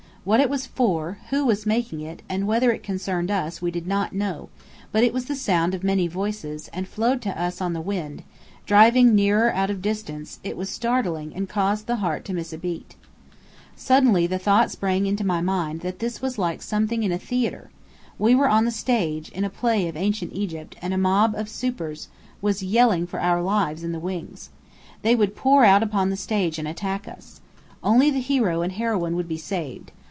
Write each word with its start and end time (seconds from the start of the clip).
What 0.23 0.39
it 0.39 0.51
was 0.51 0.67
for, 0.67 1.17
who 1.31 1.47
was 1.47 1.65
making 1.65 2.01
it, 2.01 2.21
and 2.29 2.45
whether 2.45 2.71
it 2.71 2.83
concerned 2.83 3.31
us, 3.31 3.59
we 3.59 3.71
did 3.71 3.87
not 3.87 4.13
know; 4.13 4.49
but 4.91 5.03
it 5.03 5.13
was 5.15 5.25
the 5.25 5.35
sound 5.35 5.73
of 5.73 5.83
many 5.83 6.07
voices, 6.07 6.67
and 6.67 6.87
flowing 6.87 7.21
to 7.21 7.41
us 7.41 7.59
on 7.59 7.73
the 7.73 7.81
wind, 7.81 8.21
driving 8.67 9.15
nearer 9.15 9.51
out 9.51 9.71
of 9.71 9.81
distance, 9.81 10.39
it 10.43 10.55
was 10.55 10.69
startling 10.69 11.33
and 11.35 11.49
caused 11.49 11.87
the 11.87 11.95
heart 11.95 12.23
to 12.25 12.35
miss 12.35 12.53
a 12.53 12.59
beat. 12.59 12.93
Suddenly 13.75 14.27
the 14.27 14.37
thought 14.37 14.69
sprang 14.69 15.07
into 15.07 15.23
my 15.25 15.41
mind 15.41 15.81
that 15.81 15.97
this 15.97 16.21
was 16.21 16.37
like 16.37 16.61
something 16.61 17.01
in 17.01 17.11
a 17.11 17.17
theatre. 17.17 17.71
We 18.19 18.35
were 18.35 18.47
on 18.47 18.65
the 18.65 18.69
stage, 18.69 19.29
in 19.29 19.43
a 19.43 19.49
play 19.49 19.87
of 19.87 19.97
Ancient 19.97 20.33
Egypt, 20.33 20.75
and 20.83 20.93
a 20.93 20.99
mob 20.99 21.33
of 21.35 21.49
supers 21.49 22.09
was 22.43 22.61
yelling 22.61 23.07
for 23.07 23.19
our 23.19 23.41
lives 23.41 23.83
in 23.83 23.91
the 23.91 23.99
wings. 23.99 24.51
They 25.01 25.15
would 25.15 25.35
pour 25.35 25.65
out 25.65 25.81
upon 25.81 26.11
the 26.11 26.15
stage 26.15 26.59
and 26.59 26.67
attack 26.67 27.07
us. 27.07 27.41
Only 27.83 28.11
the 28.11 28.19
hero 28.21 28.61
and 28.61 28.73
heroine 28.73 29.15
would 29.15 29.27
be 29.27 29.37
saved. 29.37 29.91